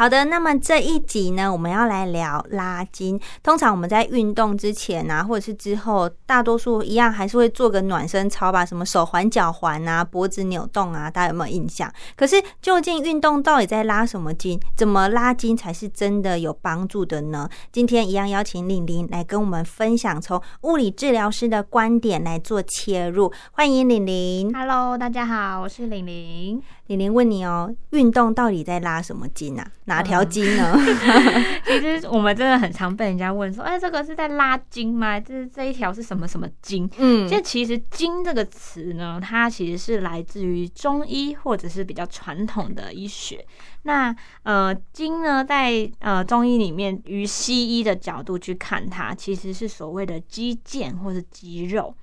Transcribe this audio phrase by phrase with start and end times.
[0.00, 3.20] 好的，那么这一集呢，我们要来聊拉筋。
[3.42, 11.92] 通常我们在运动之前啊，或者是之后，大多数一样还是会做个暖身操吧，什么手环、脚环啊，脖子扭动啊，大家有没有印象？
[12.16, 14.58] 可是究竟运动到底在拉什么筋？
[14.74, 17.46] 怎么拉筋才是真的有帮助的呢？
[17.70, 23.30] 今天一样邀请玲玲来跟我们分享，从物理治疗师的观点来做切入。
[23.52, 24.50] 欢迎玲玲。
[24.54, 26.62] Hello，大家好，我是玲玲。
[26.90, 29.64] 玲玲问你哦，运动到底在拉什么筋啊？
[29.84, 30.76] 哪条筋呢？
[31.64, 35.20] 其实我们真的很常被人家问说，哎，这个是在拉筋吗？
[35.20, 36.90] 这是这一条是什么什么筋？
[36.98, 43.46] 嗯，这其实“筋”这个词呢，它其实是来自于中医或者是比较传统的医学。
[43.82, 51.94] 那呃，筋呢，在呃中医里面，于西医的角度去看它，其实是所谓的肌腱或是肌肉。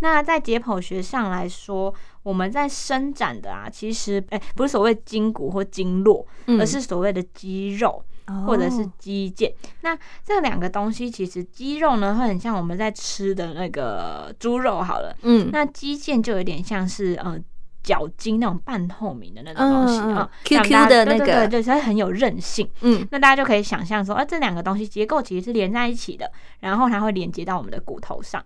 [0.00, 1.92] 那在解剖学上来说，
[2.28, 6.26] 我们在伸展的啊，其实哎，不是所谓筋骨或经络，
[6.60, 8.04] 而是所谓的肌肉
[8.46, 9.50] 或者是肌腱。
[9.80, 17.40] 那这两个东西，其实肌肉呢，会很像我们在吃的那个猪肉好了，嗯，那肌腱就有点像是呃
[17.82, 22.68] 脚筋那种半透明的那种东西啊，Q Q 的那个，就是它很有韧性。
[22.82, 28.44] 嗯，那大家就可以想象说，啊，这两个东西结构其实是连在一起的，然后它会连接到我们的骨头上。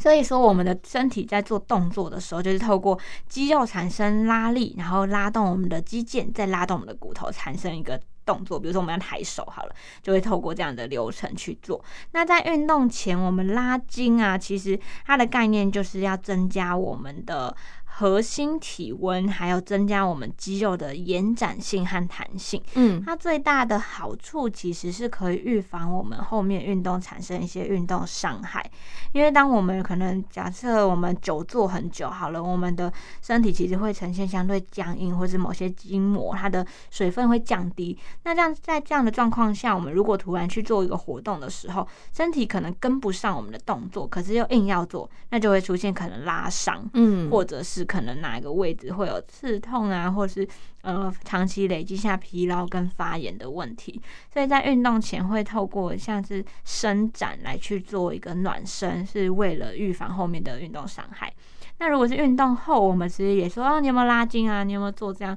[0.00, 2.98] 所以说，我们的身体在做动作的时候，就是透过
[3.28, 8.58] 肌肉产生拉力，然后拉动我们的肌腱，再拉动我们的骨头，产生一个动作。
[8.58, 11.84] 比如说，我们要抬手好了，就会透过这样的流程去做。
[12.12, 17.54] 那在运动前，我们拉筋啊，其实它的概念就是要增加我们的。
[17.92, 22.62] 核心体温，还有增加我们肌肉的延展性和弹性。
[22.74, 28.64] 嗯，它最大的好处其实是可以预防我们后面运动产生一些运动伤害。
[29.12, 32.90] 因为当我们可能假设我们久坐很久，好了，我们的
[33.20, 37.98] 身体其实会呈现相对僵硬，或者某些筋膜它的水分会降低。
[38.22, 47.79] 那这样在这样的状况下，我们如果突然去做一个活动的时候，身体可能跟不上我们的动作，可是又硬要做，那就会出现可能拉伤，嗯，或者是。
[47.84, 50.46] 可能哪一个位置会有刺痛啊，或是
[50.82, 54.00] 呃长期累积下疲劳跟发炎的问题，
[54.32, 61.32] 所以在运动前会透过像是伸展来去做一个暖身，是为了预防后面的运动伤害。
[61.78, 64.62] 那如果是运动后，我们其实也说啊，你有没有拉筋啊？
[64.64, 65.36] 你有没有做这样？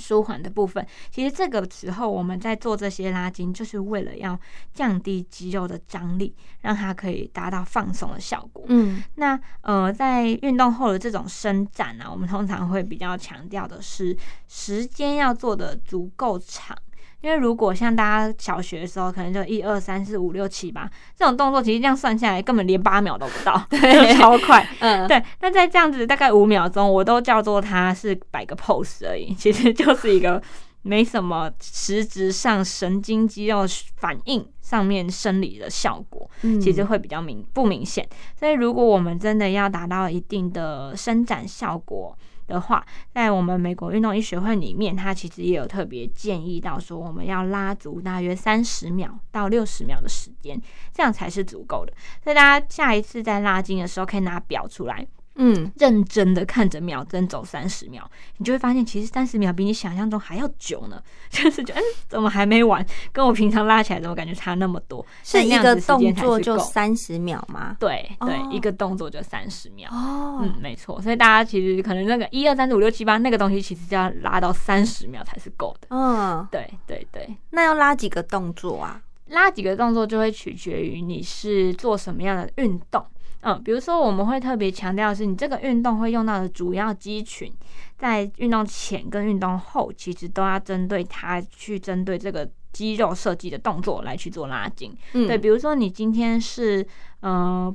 [0.00, 4.38] 舒缓的部分，其实这个时候我们在做这些拉筋，就是为了要
[4.72, 8.64] 降低肌肉的张力，让它可以达到放松的效果。
[8.68, 14.16] 嗯，那呃，在运动后的这种伸展呢，我们通常会比较强调的是
[14.48, 16.76] 时间要做的足够长。
[17.22, 24.66] 因为如果像大家小学的时候，可能就一二三四五六七八这种动作，其实这样算下来根本连八秒都不到， 对，超快。
[24.80, 25.22] 嗯，对。
[25.40, 30.42] 那在这样子大概五秒钟，我都叫做它是摆个 pose 而已，其实就是一个
[30.82, 33.64] 没什么实质上神经肌肉
[33.96, 38.08] 反应上面生理的效果，嗯其实会比较明不明显。
[38.34, 42.16] 所以如果我们真的要达到一定的伸展效果，
[42.50, 42.84] 的话，
[43.14, 50.60] 在我们美国运动医学会里面，他其实也有特别建议到说，我们要拉足大约三十秒到六十秒的时间，
[50.92, 51.92] 这样才是足够的。
[52.22, 55.06] 所以大家下一次在拉筋的时候，可以拿表出来。
[55.42, 61.02] 嗯，认真的看着秒针走三十秒，你就会发现其实三十秒比你想象中还要久呢。
[61.30, 62.84] 就是觉得，嗯，怎么还没完？
[63.10, 65.04] 跟我平常拉起来怎么感觉差那么多？
[65.24, 67.74] 是一个动作就三十秒吗？
[67.80, 69.90] 对对，一个动作就三十秒。
[69.90, 71.00] 哦，嗯，没错。
[71.00, 75.86] 所以大家其实可能那个一二三四五六七八那个东西，其实就要拉到三十秒才是够的。
[75.90, 77.34] 嗯，对对对。
[77.50, 79.00] 那要拉几个动作啊？
[79.28, 83.02] 拉几个动作就会取决于你是做什么样的运动。
[83.42, 87.52] 嗯，比如说我们会特别强调是，你这个运动会用到的主要肌群，
[87.96, 94.94] 在运动前跟运动后，其实都要针对它去针对这个肌肉设计的动作来去做拉筋。
[95.14, 96.86] 嗯，对，比如说你今天是
[97.22, 97.74] 嗯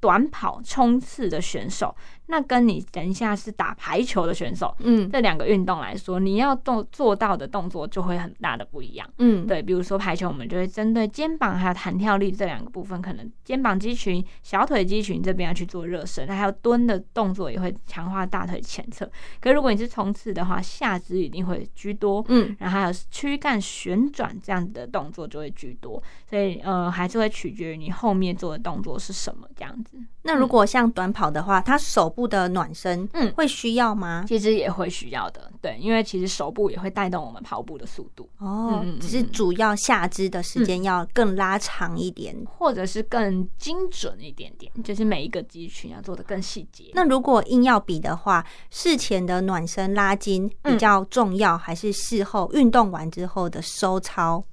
[0.00, 1.94] 短跑冲刺的选手。
[2.26, 19.10] 那跟你等一下是打排球的选手，嗯，这两个运动来说，你要动做到的动作就会很大的不一样，嗯，对，比如说排球，我们就会针对肩膀还有弹跳力这两个部分，可能肩膀肌群、小腿肌群这边要去做热身，那还有蹲的动作也会强化大腿前侧。
[19.40, 29.98] 可如果你是冲刺的话，下肢一定会居多，嗯，然后还有躯干旋转这样子的动作就会居多，所以呃，还是会取决于你后面做的动作是什么这样子。
[30.22, 34.24] 那如果像短跑的话，它手部的暖身，嗯，会需要吗？
[34.28, 38.28] 其实也会需要的，对，因为其实手部也会带动我们跑步的速度。
[38.38, 46.90] 哦，只是主要下肢的时间要更拉长一点，或者是更精准一点点，就是每一个肌群要做的更细节。
[46.94, 54.44] 那如果硬要比的话，事前的暖身拉筋比较重要，还是事后运动完之后的收操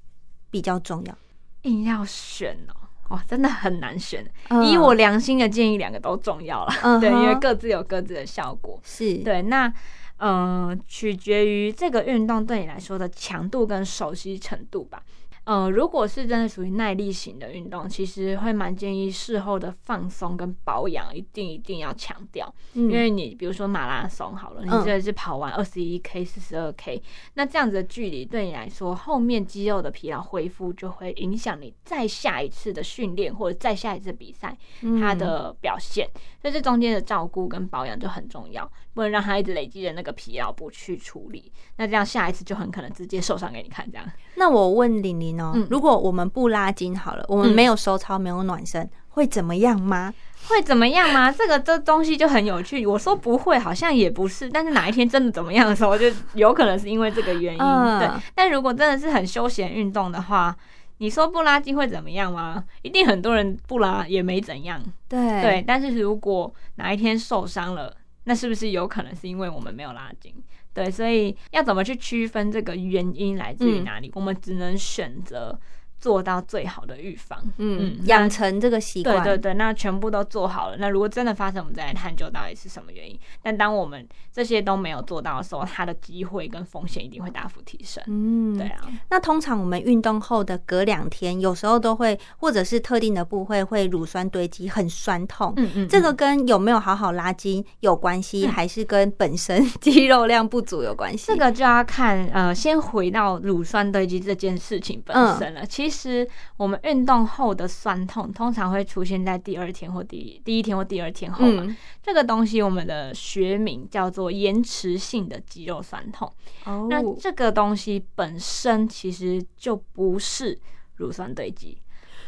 [0.50, 1.18] 比较重要？
[1.64, 2.79] 硬要选哦。
[3.10, 4.26] 哇，真的很难选。
[4.64, 7.00] 以我良心的建议，两个都重要了。
[7.00, 8.80] 对，因为各自有各自的效果。
[8.84, 9.42] 是对。
[9.44, 9.72] 那
[10.18, 15.02] 嗯，取决于这个运动对你来说的强度跟熟悉程度吧。
[15.46, 22.54] 嗯，如果是真的属于耐力型的运动，其实会蛮建议事后的放松跟保养一定一定要强调。
[22.74, 27.02] 嗯因为你比如说马拉松好了，你这是跑完二十一 K、四十二 K，
[27.34, 34.56] 那这样子的距离对你来说，后面肌肉的疲劳恢复就会影响你再下一次的训练或者再下一次比赛
[35.00, 36.08] 它的表现。
[36.40, 43.90] 所以这中间的照顾跟保养就很重要，不能让它一直累积的那个疲劳不去处理，那这样下一次就很可能直接受伤给你看。
[43.92, 45.39] 这样，那我问玲玲。
[45.42, 50.14] 嗯，如果我们不拉筋好了，我们没有收操，没有暖身，会怎么样吗？
[50.48, 51.32] 会怎么样吗？
[51.34, 52.86] 这个这东西就很有趣。
[52.86, 54.50] 我说不会，好像也不是。
[54.50, 57.60] 但是哪一天真的怎么样的时候，就有可能是因为这个原因。
[57.60, 58.10] 对。
[58.34, 60.56] 但如果真的是很休闲运动的话，
[60.98, 62.64] 你说不拉筋会怎么样吗？
[62.82, 64.82] 一定很多人不拉也没怎样。
[65.08, 65.64] 对对。
[65.68, 70.34] 但是如果哪一天受伤了，那是不是有可能是因为我们没有拉筋？
[70.74, 74.12] 对，所以要怎么去区分这个原因来自于哪里？
[74.16, 75.60] 我们只能选择。
[76.00, 80.78] 做到最好的预防，嗯，养成这个习惯，对对对，那全部都做好了。
[80.78, 83.20] 那如果真的发生，我们再来探究到底是什么原因。
[83.44, 88.02] 但当我们这些都没有做到的时候，它的机会跟风险一定会大幅提升。
[88.08, 88.80] 嗯，对啊。
[89.10, 95.54] 那通常我们运动后的隔两天，有时候都会，或者是特定的部位会乳酸堆积，很酸痛。
[95.58, 101.26] 嗯嗯，这个跟有没有好好拉筋有关系，还是跟本身肌肉量不足有关系？
[101.36, 105.66] 这个就要看，呃，先回到乳酸堆积这件事情本身了。
[105.66, 105.89] 其实。
[105.90, 111.76] 其实我们运动后的酸痛通常会出现在第二天或第第一天或第二天后嘛。
[112.04, 116.32] 这个东西我们的学名叫做延迟性的肌肉酸痛。
[116.66, 120.56] 哦，那这个东西本身其实就不是
[120.98, 121.82] 乳酸堆积，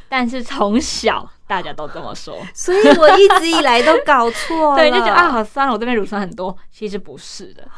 [0.10, 4.74] 但是从小大家都这么说， 所以我一直以来都搞错。
[4.76, 7.70] 对，就觉得啊好酸了，我这边乳酸很多，其实不是的。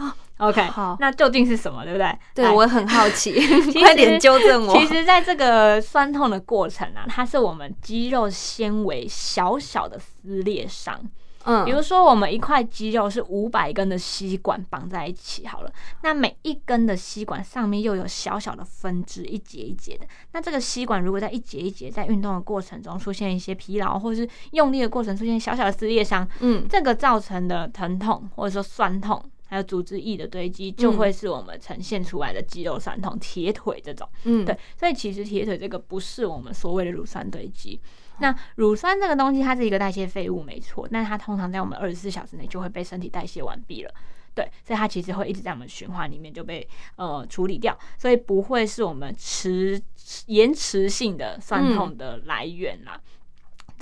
[0.48, 2.18] OK，好，那究竟是什么，对不对？
[2.36, 3.34] 对我很好奇，
[3.82, 4.78] 快点纠正我。
[4.78, 11.00] 其实，在这个酸痛的过程啊，它是我们肌肉纤维小小的撕裂伤。
[11.46, 20.06] 嗯，比如说我们一块肌肉是五百根的吸管绑在一起好了，那每一根的吸管上面又有小小的分支，一节一节的。
[20.32, 29.22] 那这个吸管如果在一节一节在运动的过程中出现一些疲劳，或者是用力的过程出现小小的撕裂伤，嗯，这个造成的疼痛或者说酸痛。
[29.54, 33.16] 还有组织液的堆积，就会是我们呈现出来的肌肉酸痛。
[33.20, 37.80] 铁腿这种，嗯，对，所以其实铁腿这个不是我们所谓的乳酸堆积。
[38.18, 43.94] 那乳酸这个东西，它是一个代谢废物，没错，但它通常在我们二十四小时内就会被身体代谢完毕了。
[44.34, 49.80] 对，所以它其实会一直在我们循环里面就被呃处理掉，所以不会是我们持
[50.26, 53.00] 延迟性的酸痛的来源啦。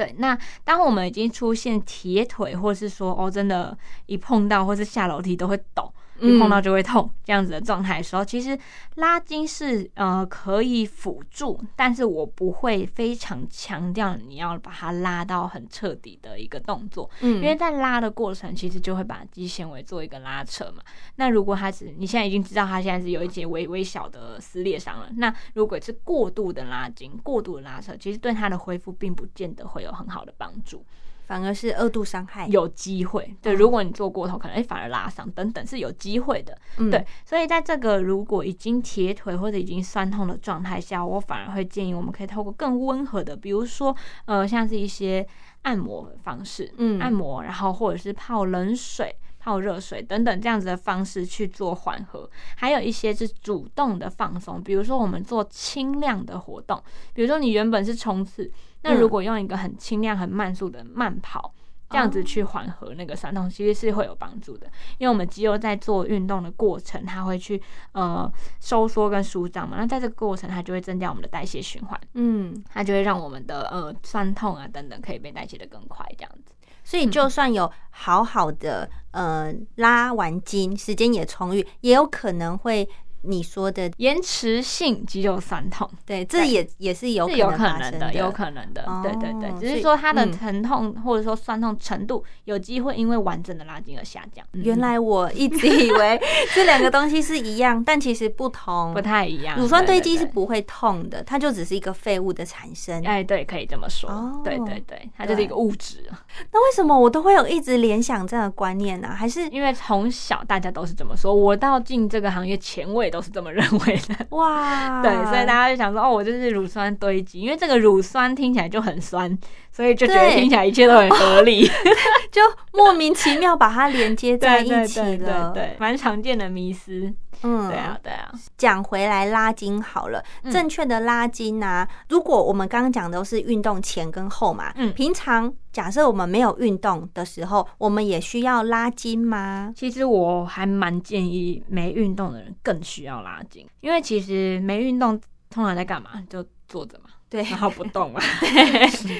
[0.01, 3.77] 对，那当我们已经出现铁腿，或是说哦，真的，
[4.07, 5.93] 一碰到或是下楼梯都会抖。
[6.21, 8.57] 一碰到就会痛，这样子的状态的时候，其实
[8.95, 20.83] 拉筋是呃可以辅助，但是我不会非常强调你要把它拉到很彻底的一个动作，嗯，因为在拉的过程其实就会把肌纤维做一个拉扯嘛。
[21.15, 30.85] 那如果它只你现在已经知道它现在是有一些微微小的撕裂伤了，那如果是过度的拉筋、过度的拉扯，其实对它的恢复并不见得会有很好的帮助。
[31.31, 33.33] 反而是二度伤害，有机会。
[33.41, 36.57] 对，如果你做过头，可能哎反而拉伤等等是有机会的。
[36.91, 43.95] 对，所以在这个如果已经铁腿或者已经酸痛的状态下，我反而会建议我们可以透过更温和的，比如说
[44.25, 45.25] 呃像是一些
[45.61, 52.29] 按摩方式，嗯，按摩，然后或者是泡冷水、泡热水等等这样子的方式去做缓和。
[52.57, 56.83] 还有一些是主动的放松，比如说我们做轻量的活动，
[57.13, 58.51] 比如说你原本是冲刺。
[58.83, 61.53] 那如果用一个很轻量、很慢速的慢跑，
[61.89, 64.65] 这样子去缓和那个酸痛，其实是会有帮助的。
[64.97, 67.61] 因为我们肌肉在做运动的过程，它会去
[67.91, 76.55] 呃收缩跟舒张嘛，那在这个过程，它就会增加我们的代谢循环，嗯，它就会让我们的呃酸痛啊等等可以被代谢的更快，这样子。
[76.83, 82.87] 所以就算有好好的呃拉完筋，时间也充裕，也有可能会。
[83.23, 94.45] 你说的延迟性肌肉酸痛，对，这也也是有有可能的，有可能的，对对对，只是说它的疼痛或者说酸痛程度有机会因为完整的拉筋而下降。
[94.53, 96.19] 原来我一直以为
[96.55, 99.57] 这两个东西是一样，但其实不同，不太一样。
[99.59, 103.03] 乳酸堆积是不会痛的，它就只是一个废物的产生。
[103.05, 104.41] 哎，对，可以这么说。
[104.43, 106.03] 对对对，它就是一个物质。
[106.51, 109.09] 那为什么我都会有一直联想这样的观念呢？
[109.09, 114.25] 还是因为从小大家都是这么说，我到进这个行业前我也都是这么认为的。
[114.29, 119.37] 哇， 对，所以大家就想说，哦，我就是乳酸堆积，因为这个乳酸听起来就很酸，
[119.71, 121.69] 所以就觉得听起来一切都很合理，
[122.31, 122.41] 就
[122.71, 125.51] 莫名其妙把它连接在 一起了。
[125.53, 127.13] 对，蛮常见的迷思。
[127.43, 128.31] 嗯，对啊，对啊。
[128.57, 139.73] 讲回来拉筋好了，正确的拉筋啊，如果我们刚刚讲的都是运动前跟后嘛，嗯，平常假设我们没有运动的时候，我们也需要拉筋吗？
[139.75, 145.19] 其实我还蛮建议没运动的人更需要拉筋，因为其实没运动
[145.49, 146.11] 通常在干嘛？
[146.29, 148.21] 就坐着嘛，对，然后不动嘛，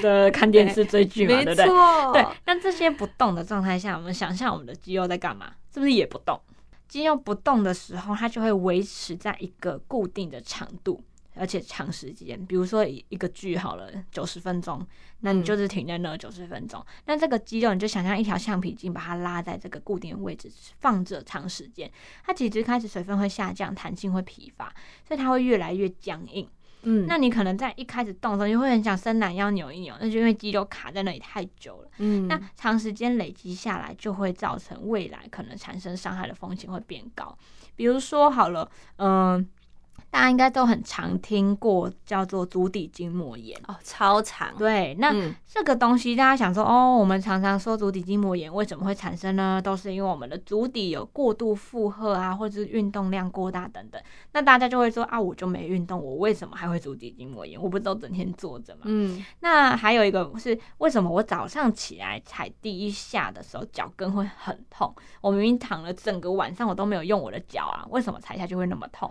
[0.00, 1.66] 对， 看电视追剧嘛，对不对？
[2.12, 2.26] 对。
[2.46, 5.50] 那这些不动的状态下，我们想象我们的肌肉在干嘛？
[5.74, 6.38] 是不是也不动？
[6.92, 11.02] 肌肉不动的时候，它就会维持在一个固定的长度，
[11.34, 12.38] 而且长时间。
[12.44, 14.86] 比如说一个剧好了九十分钟，
[15.20, 16.84] 那你就是停在那九十分钟。
[17.06, 21.90] 那这个肌肉你就想象一条橡皮筋，把它拉在这个固定的位置放着长时间，
[22.26, 24.70] 它其实开始水分会下降，弹性会疲乏，
[25.08, 26.46] 所以它会越来越僵硬。
[26.82, 31.88] 嗯，那你可能在一开始动的时候，你会很想伸懒腰扭一扭，那就因为肌肉卡在那里太久了。
[31.98, 37.36] 嗯，那长时间累积下来，就会造成未来可能产生伤害的风险会变高。
[37.76, 39.48] 比如说好了，嗯。
[40.12, 44.54] 大家应该都很常听过叫做足底筋膜炎哦，超长。
[44.58, 45.10] 对，那
[45.48, 49.58] 这个东西大家想说哦，我们常常说足底筋膜炎为什么会产生呢？
[49.64, 53.98] 都是因为我们的足底有过度负荷啊，或者是运动量过大等等。
[54.32, 57.58] 那大家就会说啊，我就没运动，我为什么还会足底筋膜炎？
[57.58, 58.82] 我不都整天坐着嘛？
[58.84, 59.24] 嗯。
[59.40, 64.94] 那还有一个是为什么我早上起来踩第一下的时候脚跟会很痛？
[65.22, 69.10] 我明明躺了整个晚上，我都没有用我的脚啊，为什么踩下去会那么痛？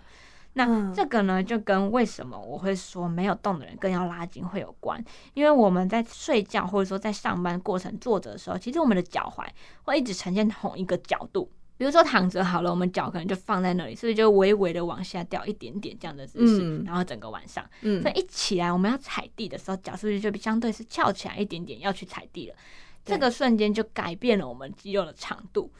[0.53, 5.03] 那这个呢，就跟为什么我会说没有动的人更要拉筋会有关，
[5.34, 9.46] 因为我们在睡觉或者说在上班过程坐着的时候，其实我们的脚踝
[9.84, 11.50] 会一直呈现同一个角度。
[11.77, 22.55] 比如说躺着好了，我们脚可能就放在那里，所以就微微的往下掉一点点这样的姿势，然后整个晚上，所以一起来我们要踩地的时候，脚是不是就相对是翘起来一点点要去踩地了？
[23.03, 25.72] 这个瞬间就改变了我们肌肉的长度。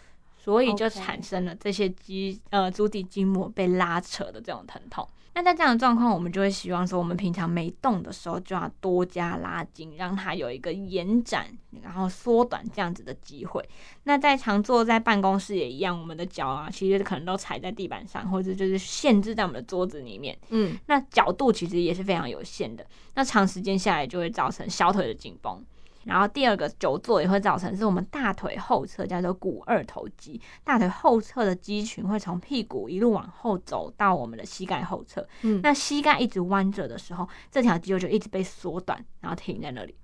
[0.44, 5.08] 所以就产生了这些肌呃足底筋膜被拉扯的这种疼痛。
[5.34, 11.48] 那在这样的状况，我们就会希望说，我们平常没动的时候就要多加拉筋，让它有一个延展，
[11.82, 13.64] 然后缩短这样子的机会。
[14.04, 20.38] 那在常坐在办公室也一样，我们的脚啊，其实可能都踩在地板上，或者就是限制在我们的桌子里面。
[20.50, 22.86] 嗯，那角度其实也是非常有限的。
[23.14, 25.64] 那长时间下来就会造成小腿的紧绷。
[26.06, 35.28] 然后第二个久坐也会造成，是我们大腿后侧叫做股二头肌，大腿后侧的肌群会从屁股一路往后走到我们的膝盖后侧。
[35.42, 39.96] 嗯，那膝盖一直弯着的时候，这条肌肉就一直被缩短，然后停在那里。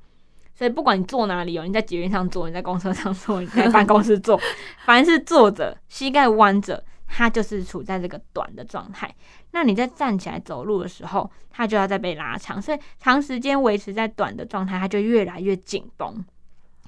[0.53, 4.39] 所以不管你坐哪里哦，你在捷运上坐，你在公车上坐，你在办公室坐，
[4.85, 6.83] 凡是坐着，膝盖弯着。
[7.07, 9.13] 它就是处在这个短的状态，
[9.51, 16.23] 那你在站起来走路的时候，它就要再被拉长，所以长时间维持在短的状态，它就越来越紧绷。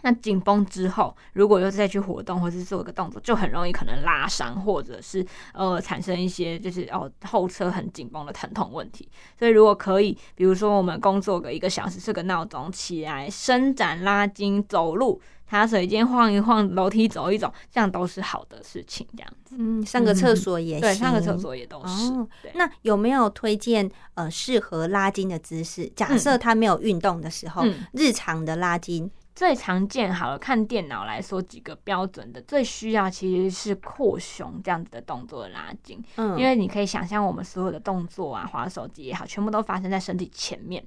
[0.02, 9.10] 那紧绷之后，如果又再去活动或者是做一个动作，就很容易可能拉伤，或者是呃产生一些就是哦后侧很紧绷的疼痛问题。
[9.38, 15.22] 所以如果可以，比如说我们工作个一个小时，设个闹钟起来伸展拉筋走路。
[15.50, 19.04] 茶水间晃一晃，楼梯走一走，这样都是好的事情。
[19.18, 22.14] 这样子，嗯，上个厕所也行，对，上个厕所也都是。
[22.54, 25.92] 那有没有推荐呃适合拉筋的姿势？
[25.96, 36.04] 假设他没有运动的时候，日常的拉筋最常见，好了，看电脑来说几个标准的，最需要其实是扩胸这样子的动作的拉筋。
[36.18, 40.86] 嗯，因为你可以想象，我们所有的动作啊，滑手机也好，全部都发生在身体前面。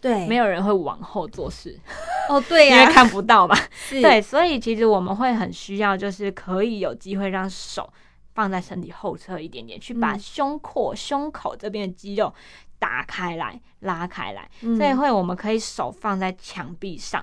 [0.00, 1.78] 对，没有人会往后做事。
[2.30, 3.54] 哦，对呀，因为看不到嘛。
[3.92, 7.92] 对，所以其实我们会很需要，就是可以有机会让手
[8.34, 12.32] 放在身体后侧一点点，去把胸廓、胸口这边的肌肉
[12.78, 14.48] 打开来、拉开来。
[14.58, 17.22] 所以会，我们可以手放在墙壁上，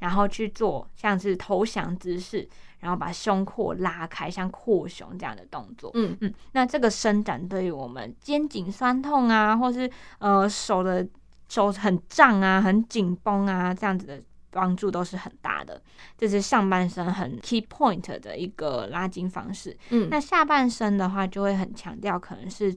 [0.00, 2.46] 然后去做像是投降姿势，
[2.80, 5.90] 然后把胸廓拉开，像扩胸这样的动作。
[5.94, 9.88] 嗯嗯，那这个伸展对于我们肩颈酸痛啊，或是
[10.18, 11.06] 呃手的
[11.48, 15.80] 手很胀啊、很紧绷啊这样子的帮助都是很大的。
[16.18, 19.76] 这是上半身很 key point 的一个拉筋方式。
[19.90, 22.76] 嗯，那下半身的话就会很强调，可能是。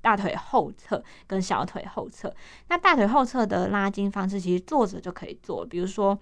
[0.00, 2.32] 大腿后侧跟小腿后侧，
[2.68, 6.16] 那大腿后侧的拉筋方式其实坐着就可以做，比如说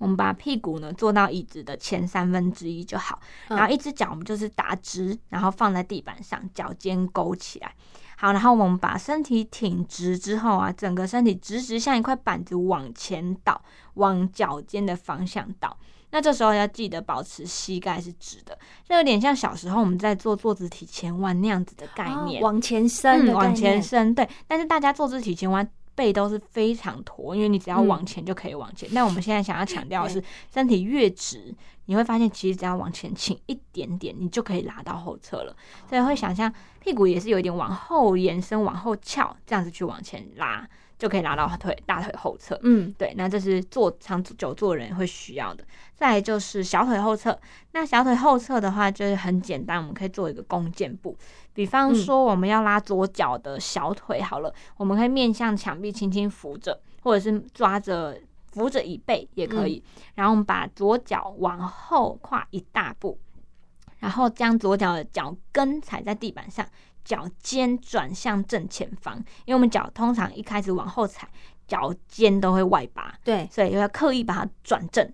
[0.00, 7.74] 我们把屁股呢坐到椅子的前三分之一就好，然后一只脚我们就是打直，然后放在地板上，脚尖勾起来，
[8.16, 13.62] 好，然后我们把身体挺直之后啊，整个身体直直像一块板子往前倒，
[13.94, 15.76] 往脚尖的方向倒。
[16.12, 24.12] 那这时候要记得保持膝盖是直的，这有点像小时候我们在做坐姿体前弯那样子的概念，往前伸，往前伸。
[24.12, 28.88] 对，但是大家坐姿体前弯背都是非常驼，因为你只要往前就可以往前。
[28.94, 31.54] 但我们现在想要强调的是，身体越直，
[31.86, 35.56] 你会发现其实只要往前倾一点点，你就可以拉到后侧了。
[35.88, 40.68] 所以会想象屁股也是有一点往后延伸、往后翘，这样子去往前拉。
[41.00, 45.64] 就可以拉到腿大腿后侧，嗯，对，那这是坐长久坐人会需要的。
[45.94, 47.40] 再就是小腿后侧，
[47.72, 51.16] 那小腿后侧的话就是很简单，我们可以做一个弓箭步。
[51.52, 58.20] 比方说我们要拉左脚的小腿，好了，我们可以面向墙壁轻轻扶着，或者是抓着
[58.52, 59.82] 扶着椅背也可以。
[60.14, 63.18] 然后我们把左脚往后跨一大步，
[63.98, 66.66] 然后将左脚的脚跟踩在地板上。
[67.02, 69.16] 脚尖转向正前方，
[69.46, 71.26] 因为我们脚通常一开始往后踩，
[71.66, 75.10] 脚尖都会外拔，对，所以要刻意把它转正。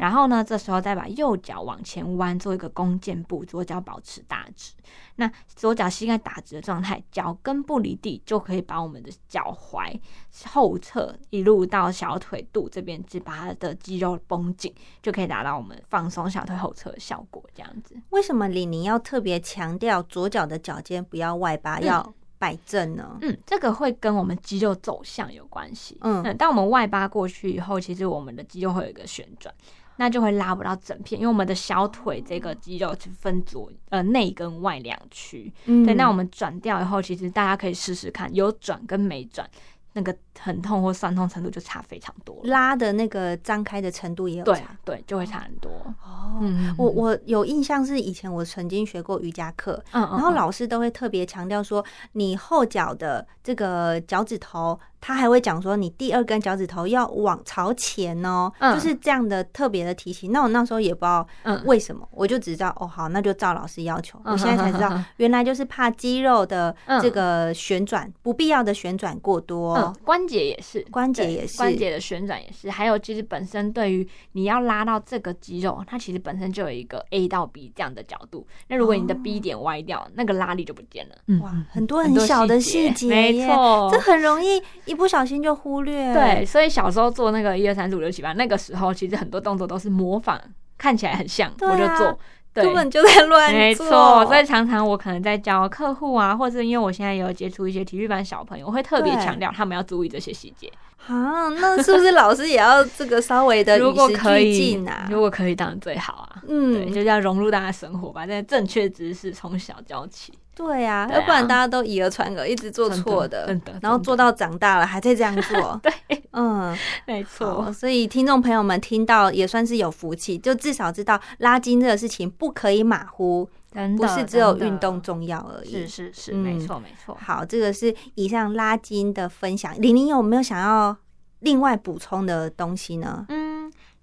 [0.00, 4.72] 然后呢，这时候再把右脚往前弯，做一个弓箭步，左脚保持大直。
[5.16, 9.98] 那左脚膝盖打直的状态，脚跟不离地，就可以把我们的脚踝
[10.46, 17.42] 后侧一路到小腿肚这边，只把它的肌肉绷紧，就可以达到我们放松小腿后侧的效果。
[17.54, 23.16] 这样子，为什么李宁要特别强调左脚的脚尖不要外八，要摆正呢？
[23.20, 25.96] 嗯，这个会跟我们肌肉走向有关系。
[26.00, 29.54] 嗯，当我们外八过去以后，其实我们的肌肉会有一个旋转。
[29.96, 35.52] 那就会拉不到整片，因为我们的小腿这个肌肉是分左呃内跟外两区。
[35.66, 39.48] 对，那我们转掉以后，其实大家可以试试看，有转跟没转。
[39.94, 45.70] 那个疼痛或酸痛程度就差非常多，拉的那个张开的程度也有差，对，就会差很多。
[46.02, 46.40] 哦，
[46.78, 60.30] 我我有印象是以前我曾经学过瑜伽课，嗯，然后老师都会特别强调说，你后脚的这个脚趾头，他还会讲说，你第二根脚趾头要往朝前哦，就是这样的特别的提醒。
[60.30, 61.26] 那我那时候也不知道
[61.64, 64.18] 为什么，我就只知道哦，好，那就照老师要求。
[64.24, 69.92] 我现在才知道，原来就是怕肌肉的这个旋转不必要的旋转过多。
[70.04, 72.70] 关节也是，关节也是，关节的旋转也是。
[72.70, 78.46] 还有，其实本身对于你要拉到这个肌肉，它其实本身就有一个 A 到 B 这样的角度。
[78.68, 81.40] 那如果你的 B 点歪掉，那个拉力就不见了。
[81.42, 84.62] 哇，很多很小的细节，没错，这很容易
[84.92, 86.12] 一不小心就忽略。
[86.12, 90.38] 对，所以小时候做那个一二三四五六七八，那个时候其实很多动作都是模仿，
[90.76, 92.18] 看起来很像，我就做。
[92.54, 94.26] 根本就在乱做，没错。
[94.26, 100.70] 所以常常我可能在教客户啊，或者因为我现在有接触一些体育班小朋友，我会特别强调他们要注意这些细节。
[101.06, 105.08] 啊，那是不是老师也要这个稍微的与时俱进啊？
[105.10, 106.42] 如果可以，当然最好啊。
[106.46, 110.32] 嗯，对，就要融入大家生活，吧这些正确知识从小教起。
[110.54, 115.80] 对呀，要不然大家都以讹传讹，一直做错的，然后做到长大了还在这样做。
[115.82, 117.72] 对，嗯， 没错。
[117.72, 123.48] 所以听众朋友们听到也算是有福气，就至少知道拉筋这个事情不可以马虎，
[123.96, 125.70] 不是只有运动重要而已。
[125.70, 127.16] 是是是，没错没错。
[127.20, 129.74] 好，这个是以上拉筋的分享。
[129.80, 130.96] 玲玲有没有想要
[131.40, 133.26] 另外补充的东西呢？
[133.28, 133.52] 嗯。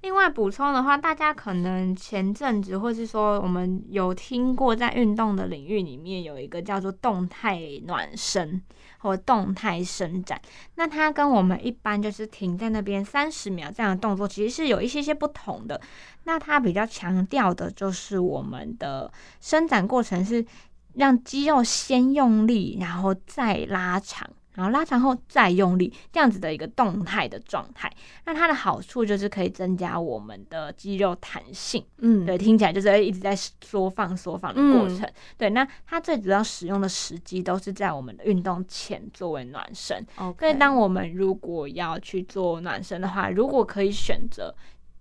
[0.02, 8.62] 另外补充的话，大家可能前阵子，或是说我们有听过，在运动的领域里面有一个叫做动态暖身
[9.00, 10.40] 或动态伸展。
[10.76, 15.82] 那它跟我们一般就是停在那边三十秒这样的动作，其实是有一些些不同的。
[16.24, 20.46] 那它比较强调的就是我们的伸展过程是
[20.94, 24.30] 让肌肉先用力，然后再拉长。
[24.60, 27.90] 然后拉长后再用力，这样子的一个动态的状态，
[28.26, 31.82] 那它的好处就是可以增加我们的肌肉弹性。
[32.00, 35.10] 嗯，对，听起来就是一直在缩放、缩放的过程。
[35.38, 40.06] 对，那它最主要使用的时机都是在我们的运动前作为暖身。
[40.38, 44.54] 所以，当我们如果要去做暖身的话，如果可以选择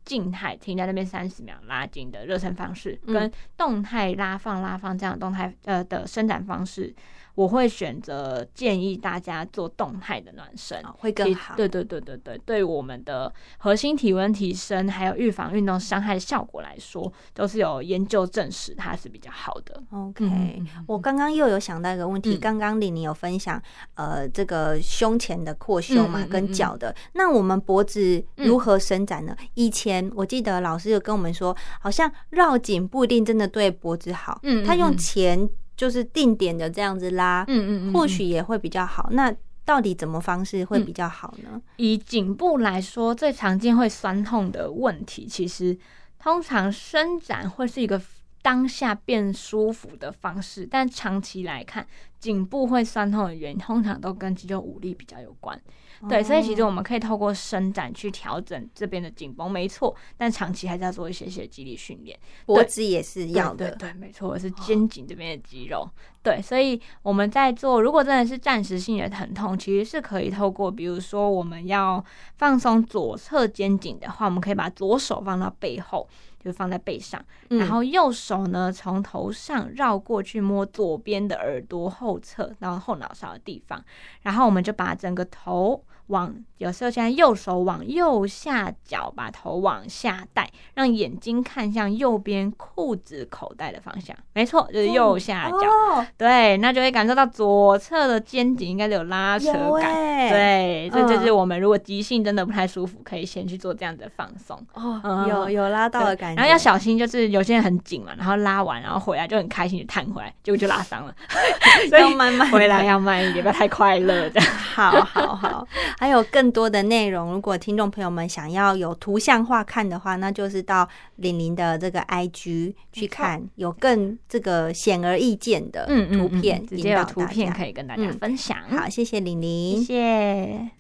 [0.05, 6.95] 静态停在那边三十秒拉筋的热身方式，跟动态拉放、拉放这样动态呃的伸展方式。
[7.39, 11.55] 我会选择建议大家做动态的暖身，会更好。
[11.55, 19.81] 对对对对对，对我们的核心体温提升，还有预防运动伤害的效果来说，都是有研究证实它是比较好的。
[19.93, 23.63] OK，我刚刚又有想到一个问题，刚刚李宁有分享，
[23.95, 29.37] 呃，这个胸前的扩胸嘛，跟脚的，那我们脖子如何伸展呢？
[29.55, 35.49] 以前我记得老师有跟我们说，好像绕颈不一定真的对脖子好，嗯，他用前。
[35.79, 39.09] 就是定点的这样子拉，嗯嗯，或许也会比较好。
[39.13, 39.33] 那
[39.65, 41.63] 到底怎么方式会比较好呢？
[41.77, 45.79] 以颈部来说，最常见会酸痛的问题，其实
[46.19, 48.01] 通常伸展会是一个
[48.43, 51.87] 当下变舒服的方式，但长期来看，
[52.19, 55.61] 颈部会酸痛的原因，通常都跟肌肉无力比较有关。
[56.09, 59.93] 对，所以其实我们可以透过伸展去调整这边的紧绷，没错。
[60.17, 63.75] 但长期还是要做一些些肌力训练，脖子也是要的。
[63.75, 65.91] 对，没错，是肩颈这边的肌肉。
[66.23, 72.05] 对，所以我们在做，如果真的是暂时性的疼痛，其实是可以透过，比如说我们要
[72.37, 76.09] 放松左侧肩颈的话，我们可以把左手放到背后。
[76.43, 83.85] 就放在背上，然后右手呢从头上绕过去摸左边的耳朵后侧，然后后脑勺的地方，
[84.23, 85.85] 然后我们就把整个头。
[86.09, 94.17] 往有时候现在右手往右下角，把头往下带，让眼睛看向右边裤子口袋的方向。
[94.33, 96.05] 没错，就是右下角。
[96.17, 99.95] 对，那就会感受到左侧的肩颈应该有拉扯感。
[100.29, 104.61] 对，这就是我们如果急性真的不太舒服，可以先去做这样的放松。
[104.75, 106.41] 哦，有有拉到的感觉。
[106.41, 111.15] 然后要小心，就是有些人很紧嘛，然后拉完然后回来就很开心的弹回来，结果就拉伤了。
[111.89, 114.51] 所以慢慢回来要慢一点，不要太快乐这样。
[114.51, 115.69] 好好好。
[115.99, 128.57] 还有更多的内容，如果听众朋友们想要有图像化看的话，那就是到玲玲的这个 IG 去看，有更这个显而易见的图片，直接有图片可以跟大家分享。
[128.71, 130.71] 好，谢谢玲玲，谢谢。